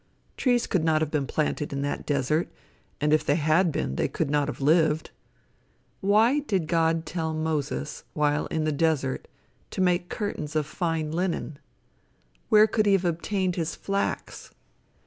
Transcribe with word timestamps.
Trees 0.35 0.65
could 0.65 0.83
not 0.83 1.03
have 1.03 1.11
been 1.11 1.27
planted 1.27 1.71
in 1.71 1.83
that 1.83 2.07
desert, 2.07 2.47
and 2.99 3.13
if 3.13 3.23
they 3.23 3.35
had 3.35 3.71
been, 3.71 3.97
they 3.97 4.07
could 4.07 4.31
not 4.31 4.47
have 4.47 4.59
lived. 4.59 5.11
Why 5.99 6.39
did 6.39 6.65
God 6.67 7.05
tell 7.05 7.35
Moses, 7.35 8.03
while 8.13 8.47
in 8.47 8.63
the 8.63 8.71
desert, 8.71 9.27
to 9.69 9.79
make 9.79 10.09
curtains 10.09 10.55
of 10.55 10.65
fine 10.65 11.11
linen? 11.11 11.59
Where 12.49 12.65
could 12.65 12.87
he 12.87 12.93
have 12.93 13.05
obtained 13.05 13.57
his 13.57 13.75
flax? 13.75 14.49